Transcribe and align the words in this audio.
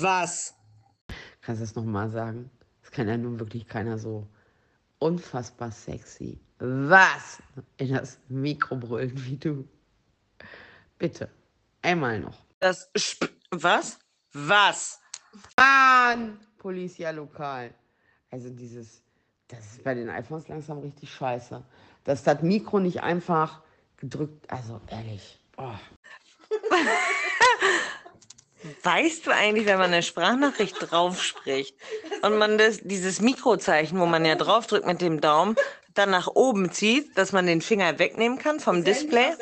Was? 0.00 0.54
Kannst 1.40 1.60
du 1.60 1.64
das 1.66 1.74
nochmal 1.74 2.10
sagen? 2.10 2.50
Das 2.82 2.90
kann 2.90 3.08
ja 3.08 3.16
nun 3.16 3.38
wirklich 3.40 3.66
keiner 3.66 3.98
so 3.98 4.26
unfassbar 4.98 5.70
sexy. 5.70 6.38
Was? 6.58 7.42
In 7.76 7.94
das 7.94 8.18
Mikro 8.28 8.76
brüllen 8.76 9.12
wie 9.24 9.36
du. 9.36 9.68
Bitte. 10.98 11.28
Einmal 11.82 12.20
noch. 12.20 12.44
Das 12.60 12.90
Sp 12.94 13.30
Was? 13.50 13.98
Was? 14.32 15.00
Mann! 15.56 16.38
Policia 16.58 17.10
lokal. 17.10 17.72
Also 18.30 18.50
dieses, 18.50 19.02
das 19.48 19.64
ist 19.72 19.84
bei 19.84 19.94
den 19.94 20.10
iPhones 20.10 20.48
langsam 20.48 20.78
richtig 20.78 21.12
scheiße. 21.12 21.64
Dass 22.04 22.24
das 22.24 22.42
Mikro 22.42 22.80
nicht 22.80 23.02
einfach 23.02 23.62
gedrückt, 23.96 24.50
also 24.50 24.80
ehrlich. 24.88 25.38
Oh. 25.56 25.74
Weißt 28.82 29.26
du 29.26 29.30
eigentlich, 29.30 29.66
wenn 29.66 29.78
man 29.78 29.92
eine 29.92 30.02
Sprachnachricht 30.02 30.76
drauf 30.80 31.22
spricht 31.22 31.76
und 32.22 32.38
man 32.38 32.58
das, 32.58 32.80
dieses 32.82 33.20
Mikrozeichen, 33.20 33.98
wo 34.00 34.06
man 34.06 34.24
ja 34.24 34.34
draufdrückt 34.34 34.86
mit 34.86 35.00
dem 35.00 35.20
Daumen, 35.20 35.56
dann 35.94 36.10
nach 36.10 36.28
oben 36.28 36.70
zieht, 36.72 37.16
dass 37.16 37.32
man 37.32 37.46
den 37.46 37.60
Finger 37.60 37.98
wegnehmen 37.98 38.38
kann 38.38 38.60
vom 38.60 38.84
Display? 38.84 39.32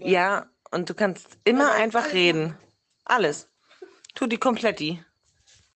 Ja, 0.00 0.46
und 0.70 0.90
du 0.90 0.94
kannst 0.94 1.26
immer 1.44 1.72
einfach 1.72 2.12
reden. 2.12 2.56
Alles. 3.04 3.48
Tu 4.14 4.26
die 4.26 4.38
kompletti. 4.38 5.04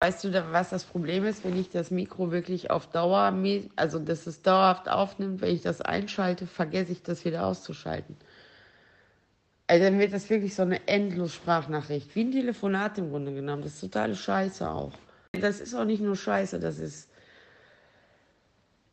Weißt 0.00 0.24
du, 0.24 0.52
was 0.52 0.70
das 0.70 0.84
Problem 0.84 1.24
ist, 1.24 1.44
wenn 1.44 1.58
ich 1.58 1.70
das 1.70 1.90
Mikro 1.90 2.30
wirklich 2.30 2.70
auf 2.70 2.88
Dauer, 2.88 3.32
also 3.76 3.98
dass 3.98 4.26
es 4.26 4.42
dauerhaft 4.42 4.88
aufnimmt, 4.88 5.40
wenn 5.40 5.54
ich 5.54 5.62
das 5.62 5.80
einschalte, 5.80 6.46
vergesse 6.46 6.92
ich 6.92 7.02
das 7.02 7.24
wieder 7.24 7.46
auszuschalten. 7.46 8.16
Also 9.66 9.84
dann 9.84 9.98
wird 9.98 10.12
das 10.12 10.28
wirklich 10.28 10.54
so 10.54 10.62
eine 10.62 10.86
endlos 10.86 11.34
Sprachnachricht, 11.34 12.14
wie 12.14 12.24
ein 12.24 12.32
Telefonat 12.32 12.98
im 12.98 13.10
Grunde 13.10 13.32
genommen. 13.32 13.62
Das 13.62 13.74
ist 13.74 13.80
totale 13.80 14.14
Scheiße 14.14 14.68
auch. 14.68 14.92
Das 15.32 15.60
ist 15.60 15.74
auch 15.74 15.84
nicht 15.84 16.02
nur 16.02 16.16
Scheiße, 16.16 16.60
das 16.60 16.78
ist 16.78 17.08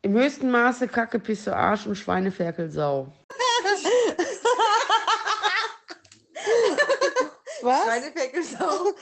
im 0.04 0.14
höchsten 0.14 0.50
Maße 0.50 0.88
Kacke, 0.88 1.20
Pisse, 1.20 1.54
Arsch 1.54 1.86
und 1.86 1.94
Schweineferkel, 1.94 2.68
Sau. 2.70 3.12
Was? 7.62 7.84
Schweineferkel, 7.84 8.42
Sau. 8.42 8.92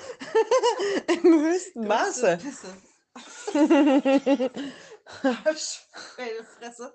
Im 1.06 1.40
höchsten 1.40 1.86
Maße. 1.86 2.38
Pisse. 2.42 2.66
Arsch, 5.46 5.86
Meine 6.18 6.44
Fresse. 6.58 6.92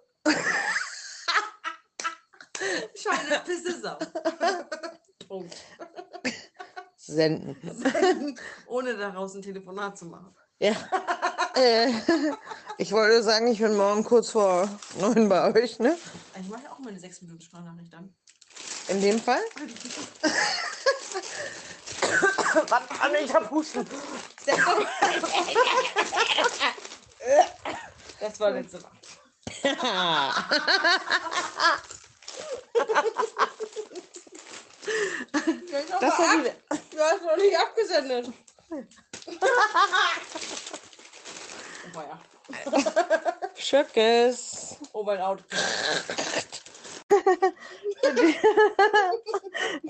Scheine 2.96 3.42
Pisse 3.46 3.82
Sau. 3.82 3.98
Punkt. 5.28 5.56
Senden. 6.98 7.56
Senden. 7.62 8.40
Ohne 8.68 8.96
daraus 8.96 9.36
ein 9.36 9.42
Telefonat 9.42 9.98
zu 9.98 10.06
machen. 10.06 10.36
Ja. 10.60 10.74
äh, 11.56 11.92
ich 12.78 12.92
wollte 12.92 13.24
sagen, 13.24 13.48
ich 13.48 13.60
bin 13.60 13.76
morgen 13.76 14.04
kurz 14.04 14.32
vor 14.32 14.68
neun 15.00 15.30
bei 15.30 15.54
euch, 15.54 15.80
ne? 15.80 15.98
Ich 16.40 16.48
mache 16.48 16.64
ja 16.64 16.72
auch 16.72 16.80
meine 16.80 17.00
sechs 17.00 17.22
Minuten 17.22 17.42
Sprachnachricht 17.42 17.94
an. 17.94 18.16
In 18.88 19.02
dem 19.02 19.20
Fall? 19.20 19.42
Warte 22.70 23.02
an, 23.02 23.12
ich 23.24 23.34
hab 23.34 23.50
Husten. 23.52 23.86
Das 28.20 28.40
war 28.40 28.52
letzte 28.52 28.80
Mal. 28.80 28.92
das. 36.00 36.18
Du 36.92 37.00
hast 37.00 37.24
noch 37.24 37.38
nicht 37.38 37.58
abgesendet. 37.58 38.32
oh 41.96 42.02
ja. 42.02 42.20
Schöckes. 43.56 44.78
Over 44.94 45.28
out. 45.28 45.44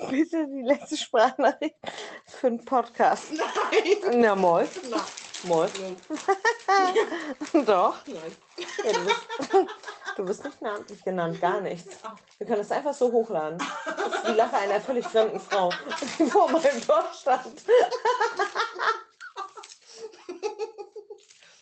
Bitte 0.10 0.48
die 0.48 0.62
letzte 0.64 0.98
Sprachnachricht 0.98 1.76
für 2.28 2.48
einen 2.48 2.64
Podcast. 2.66 3.26
Nein. 3.32 4.22
Na, 4.22 4.36
moin. 4.36 4.68
Nein. 4.90 5.02
Moin. 5.44 5.70
Doch. 7.66 7.96
Nein. 8.08 8.36
Ja, 8.84 9.66
du, 10.16 10.26
bist 10.26 10.44
nicht 10.44 10.62
namentlich 10.62 11.03
genannt, 11.03 11.40
gar 11.42 11.62
nichts. 11.62 11.98
Wir 12.38 12.48
können 12.48 12.59
das 12.59 12.72
einfach 12.72 12.94
so 12.94 13.12
hochladen. 13.12 13.58
Das 13.58 14.16
ist 14.16 14.28
die 14.28 14.34
Lache 14.34 14.58
einer 14.58 14.81
völlig 14.81 15.06
fremden 15.06 15.40
Frau, 15.40 15.72
die 16.20 16.26
vor 16.30 16.52
meinem 16.52 16.81
Tor 16.86 17.03
stand. 17.20 17.64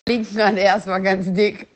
Linken 0.07 0.37
Hand 0.43 0.57
erstmal 0.57 1.01
ganz 1.01 1.31
dick. 1.33 1.67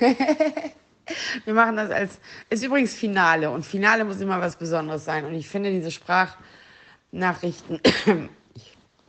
Wir 1.44 1.54
machen 1.54 1.76
das 1.76 1.90
als. 1.90 2.18
Ist 2.48 2.64
übrigens 2.64 2.94
Finale 2.94 3.50
und 3.50 3.66
Finale 3.66 4.04
muss 4.04 4.20
immer 4.20 4.40
was 4.40 4.56
Besonderes 4.56 5.04
sein. 5.04 5.24
Und 5.24 5.34
ich 5.34 5.48
finde 5.48 5.70
diese 5.70 5.90
Sprachnachrichten. 5.90 7.80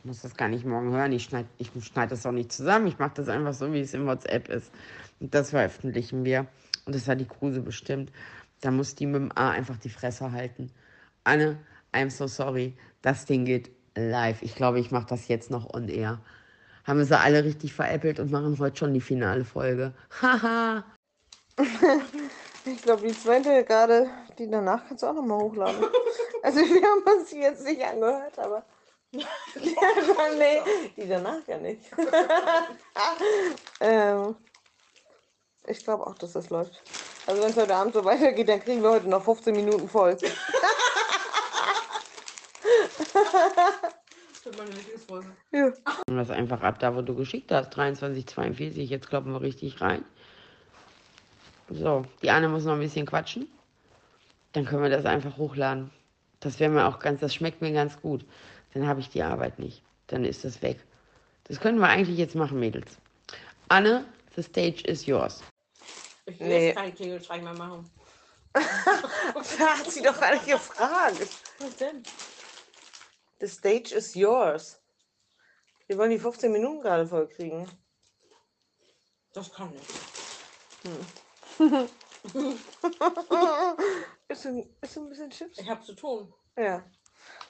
Ich 0.04 0.08
muss 0.08 0.22
das 0.22 0.34
gar 0.34 0.48
nicht 0.48 0.66
morgen 0.66 0.90
hören. 0.90 1.12
Ich 1.12 1.22
schneide 1.22 1.46
ich 1.58 1.70
schneid 1.84 2.10
das 2.10 2.26
auch 2.26 2.32
nicht 2.32 2.50
zusammen. 2.50 2.88
Ich 2.88 2.98
mache 2.98 3.12
das 3.14 3.28
einfach 3.28 3.54
so, 3.54 3.72
wie 3.72 3.78
es 3.78 3.94
in 3.94 4.04
WhatsApp 4.04 4.48
ist. 4.48 4.72
Und 5.20 5.32
das 5.32 5.50
veröffentlichen 5.50 6.24
wir. 6.24 6.48
Und 6.86 6.94
das 6.94 7.08
hat 7.08 7.20
die 7.20 7.26
Kruse 7.26 7.60
bestimmt. 7.60 8.12
Da 8.60 8.70
muss 8.70 8.94
die 8.94 9.06
mit 9.06 9.20
dem 9.20 9.32
A 9.36 9.50
einfach 9.50 9.76
die 9.76 9.90
Fresse 9.90 10.32
halten. 10.32 10.70
Anne, 11.24 11.58
I'm 11.92 12.10
so 12.10 12.26
sorry. 12.26 12.76
Das 13.02 13.26
Ding 13.26 13.44
geht 13.44 13.70
live. 13.94 14.42
Ich 14.42 14.54
glaube, 14.54 14.80
ich 14.80 14.90
mache 14.90 15.06
das 15.06 15.28
jetzt 15.28 15.50
noch 15.50 15.72
on 15.74 15.88
air. 15.88 16.20
Haben 16.84 16.98
wir 16.98 17.06
sie 17.06 17.18
alle 17.18 17.44
richtig 17.44 17.74
veräppelt 17.74 18.18
und 18.18 18.30
machen 18.30 18.58
heute 18.58 18.76
schon 18.76 18.94
die 18.94 19.00
finale 19.00 19.44
Folge. 19.44 19.92
Haha. 20.20 20.84
ich 22.64 22.82
glaube, 22.82 23.06
die 23.06 23.16
zweite 23.16 23.64
gerade, 23.64 24.08
die 24.38 24.50
danach 24.50 24.86
kannst 24.86 25.02
du 25.02 25.06
auch 25.06 25.14
nochmal 25.14 25.40
hochladen. 25.40 25.84
Also 26.42 26.60
wir 26.60 26.82
haben 26.82 27.20
uns 27.20 27.30
die 27.30 27.38
jetzt 27.38 27.64
nicht 27.64 27.82
angehört, 27.82 28.38
aber. 28.38 28.64
nee, 29.12 30.60
die 30.96 31.06
danach 31.06 31.46
ja 31.46 31.58
nicht. 31.58 31.82
ähm, 33.80 34.34
ich 35.72 35.84
glaube 35.84 36.06
auch, 36.06 36.14
dass 36.14 36.32
das 36.32 36.50
läuft. 36.50 36.80
Also 37.26 37.42
wenn 37.42 37.50
es 37.50 37.56
heute 37.56 37.74
Abend 37.74 37.94
so 37.94 38.04
weitergeht, 38.04 38.48
dann 38.48 38.60
kriegen 38.60 38.82
wir 38.82 38.90
heute 38.90 39.08
noch 39.08 39.22
15 39.22 39.54
Minuten 39.54 39.88
voll. 39.88 40.16
Ja. 45.52 45.72
Und 46.08 46.16
das 46.16 46.30
einfach 46.30 46.62
ab 46.62 46.78
da, 46.80 46.94
wo 46.96 47.02
du 47.02 47.14
geschickt 47.14 47.52
hast. 47.52 47.76
23,42. 47.76 48.82
Jetzt 48.82 49.08
kloppen 49.08 49.32
wir 49.32 49.40
richtig 49.40 49.80
rein. 49.80 50.04
So, 51.70 52.04
die 52.22 52.30
Anne 52.30 52.48
muss 52.48 52.64
noch 52.64 52.74
ein 52.74 52.80
bisschen 52.80 53.06
quatschen. 53.06 53.48
Dann 54.52 54.64
können 54.64 54.82
wir 54.82 54.90
das 54.90 55.06
einfach 55.06 55.36
hochladen. 55.36 55.90
Das 56.40 56.58
wäre 56.58 56.70
mir 56.70 56.86
auch 56.86 56.98
ganz, 56.98 57.20
das 57.20 57.34
schmeckt 57.34 57.62
mir 57.62 57.72
ganz 57.72 58.00
gut. 58.00 58.24
Dann 58.74 58.86
habe 58.86 59.00
ich 59.00 59.08
die 59.08 59.22
Arbeit 59.22 59.58
nicht. 59.58 59.82
Dann 60.08 60.24
ist 60.24 60.44
das 60.44 60.60
weg. 60.60 60.78
Das 61.44 61.60
können 61.60 61.78
wir 61.78 61.88
eigentlich 61.88 62.18
jetzt 62.18 62.34
machen, 62.34 62.58
Mädels. 62.58 62.98
Anne, 63.68 64.04
the 64.36 64.42
stage 64.42 64.82
is 64.84 65.06
yours. 65.06 65.42
Ich 66.26 66.38
will 66.38 66.48
nee. 66.48 66.66
jetzt 66.68 66.76
keinen 66.76 66.94
Klingelstreich 66.94 67.42
mehr 67.42 67.54
machen. 67.54 67.90
da 68.52 68.60
hat 69.78 69.90
sie 69.90 70.02
doch 70.02 70.18
gar 70.18 70.32
nicht 70.32 70.46
gefragt. 70.46 71.28
Was 71.58 71.76
denn? 71.76 72.02
The 73.40 73.48
stage 73.48 73.94
is 73.94 74.14
yours. 74.14 74.80
Wir 75.88 75.98
wollen 75.98 76.10
die 76.10 76.18
15 76.18 76.52
Minuten 76.52 76.80
gerade 76.80 77.06
voll 77.06 77.28
kriegen. 77.28 77.68
Das 79.32 79.52
kann 79.52 79.70
nicht. 79.70 79.90
Hm. 80.82 81.06
ist, 84.28 84.46
ein, 84.46 84.68
ist 84.80 84.96
ein 84.96 85.08
bisschen 85.08 85.30
Chips? 85.30 85.58
Ich 85.58 85.68
hab 85.68 85.84
zu 85.84 85.94
tun. 85.94 86.32
Ja. 86.56 86.84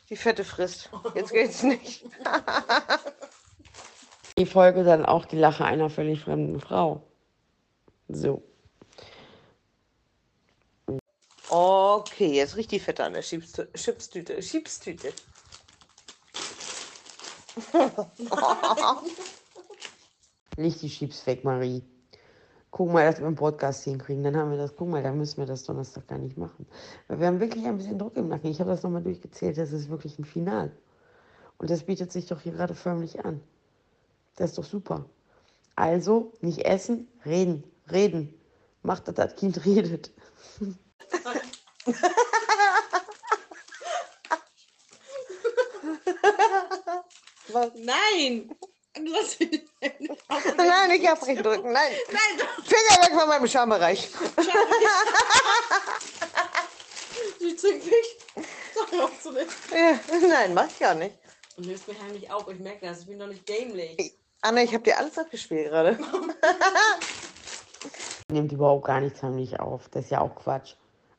Die 0.08 0.17
Fette 0.17 0.44
frisst. 0.44 0.91
Jetzt 1.14 1.32
geht's 1.32 1.62
nicht. 1.62 2.06
die 4.38 4.47
Folge 4.47 4.85
dann 4.85 5.05
auch 5.05 5.26
die 5.26 5.38
Lache 5.38 5.64
einer 5.64 5.91
völlig 5.91 6.20
fremden 6.20 6.61
Frau. 6.61 7.02
So. 8.08 8.43
Okay, 11.54 12.32
jetzt 12.32 12.56
riecht 12.56 12.70
die 12.70 12.81
Fette 12.81 13.04
an 13.04 13.12
der 13.12 13.20
Chipstü 13.20 13.66
Chipstüte. 13.75 14.40
Chipstüte. 14.40 15.12
Nicht 20.56 20.81
die 20.81 20.88
Chips 20.88 21.26
weg, 21.26 21.44
Marie. 21.44 21.82
Guck 22.70 22.90
mal, 22.90 23.04
dass 23.04 23.19
wir 23.19 23.26
einen 23.26 23.37
Podcast 23.37 23.84
hinkriegen. 23.84 24.25
Dann 24.25 24.34
haben 24.34 24.50
wir 24.50 24.56
das. 24.56 24.75
Guck 24.75 24.88
mal, 24.88 25.02
dann 25.02 25.19
müssen 25.19 25.37
wir 25.37 25.46
das 25.46 25.64
Donnerstag 25.64 26.08
gar 26.08 26.16
nicht 26.16 26.38
machen. 26.38 26.66
Weil 27.06 27.20
wir 27.20 27.26
haben 27.26 27.38
wirklich 27.38 27.66
ein 27.66 27.76
bisschen 27.76 27.99
Druck 27.99 28.16
im 28.16 28.28
Nacken. 28.28 28.50
Ich 28.50 28.58
habe 28.58 28.70
das 28.70 28.82
nochmal 28.82 29.02
durchgezählt. 29.02 29.58
Das 29.58 29.72
ist 29.72 29.90
wirklich 29.90 30.19
ein 30.19 30.25
Final. 30.25 30.75
Und 31.58 31.69
das 31.69 31.82
bietet 31.82 32.12
sich 32.12 32.25
doch 32.28 32.40
hier 32.40 32.52
gerade 32.52 32.75
förmlich 32.75 33.26
an. 33.26 33.43
Das 34.37 34.52
ist 34.52 34.58
doch 34.58 34.64
super. 34.64 35.04
Also, 35.76 36.32
nicht 36.40 36.64
essen, 36.64 37.08
reden. 37.26 37.62
Reden. 37.90 38.32
Macht, 38.82 39.06
dass 39.06 39.16
das 39.16 39.37
Kind 39.37 39.66
redet. 39.66 40.12
Was? 47.49 47.70
Nein! 47.75 48.55
Du 48.94 49.14
hast 49.14 49.41
mich 49.41 49.62
Nein, 50.56 50.91
nicht 50.91 51.09
abbrechen 51.09 51.43
drücken. 51.43 51.73
Nein. 51.73 51.93
Nein, 52.11 52.47
Finger 52.64 53.03
weg 53.03 53.12
von 53.19 53.26
meinem 53.29 53.49
Schambereich. 53.49 54.09
sie 57.38 57.56
zwingt 57.56 57.85
mich. 57.85 58.19
Sag 58.75 58.93
mir 58.93 59.05
auch 59.05 59.20
zu 59.20 59.32
nicht. 59.32 59.49
Ja, 59.70 59.99
nein, 60.29 60.55
mach 60.55 60.67
ich 60.67 60.79
gar 60.79 60.94
nicht. 60.94 61.17
Und 61.56 61.67
löst 61.67 61.88
mich 61.88 62.00
heimlich 62.00 62.31
auf. 62.31 62.47
Ich 62.49 62.59
merke 62.59 62.87
das. 62.87 63.00
Ich 63.00 63.06
bin 63.06 63.19
doch 63.19 63.26
nicht 63.26 63.47
dämlich. 63.49 64.14
Anne, 64.43 64.64
ich 64.64 64.75
habe 64.75 64.85
dir 64.85 64.99
alles 64.99 65.17
abgespielt 65.19 65.69
gerade. 65.69 65.99
Nimmt 68.31 68.53
überhaupt 68.53 68.85
gar 68.85 69.00
nichts 69.00 69.23
heimlich 69.23 69.59
auf. 69.61 69.88
Das 69.91 70.05
ist 70.05 70.11
ja 70.11 70.20
auch 70.20 70.35
Quatsch. 70.35 70.75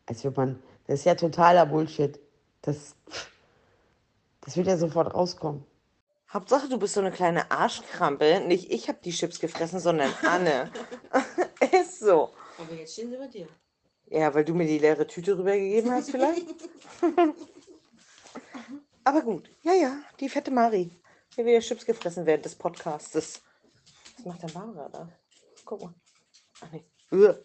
Als 0.06 0.24
wird 0.24 0.38
man, 0.38 0.62
das 0.88 1.00
ist 1.00 1.06
ja 1.06 1.16
totaler 1.16 1.66
Bullshit. 1.66 2.20
Das, 2.62 2.96
das 4.42 4.58
wird 4.58 4.68
ja 4.68 4.78
sofort 4.78 5.14
rauskommen. 5.14 5.66
Hauptsache, 6.32 6.68
du 6.68 6.80
bist 6.80 6.96
so 6.96 7.00
eine 7.00 7.12
kleine 7.12 7.52
Arschkrampe. 7.52 8.42
Nicht 8.42 8.72
ich 8.72 8.88
habe 8.88 9.00
die 9.04 9.12
Chips 9.12 9.40
gefressen, 9.40 9.80
sondern 9.80 10.12
Anne. 10.24 10.72
ist 11.72 12.00
so. 12.00 12.32
Aber 12.58 12.74
jetzt 12.74 12.94
stehen 12.94 13.12
sie 13.12 13.18
bei 13.18 13.28
dir. 13.28 13.48
Ja, 14.08 14.34
weil 14.34 14.44
du 14.44 14.54
mir 14.54 14.66
die 14.66 14.80
leere 14.80 15.08
Tüte 15.08 15.38
rübergegeben 15.38 15.92
hast 15.92 16.12
vielleicht. 16.12 16.46
Aber 19.04 19.22
gut. 19.22 19.50
Ja, 19.62 19.74
ja, 19.74 20.02
die 20.20 20.30
fette 20.30 20.52
Mari. 20.52 20.92
Hier 21.36 21.46
wieder 21.46 21.60
Chips 21.60 21.86
gefressen 21.86 22.26
während 22.26 22.46
des 22.46 22.56
Podcastes. 22.56 23.42
Was 24.18 24.26
macht 24.26 24.44
denn 24.44 24.54
Barbara 24.54 24.90
da? 24.90 25.10
Guck 25.66 25.82
mal. 25.82 25.94
Ach 26.62 26.72
nee. 26.72 26.84
Uah. 27.12 27.38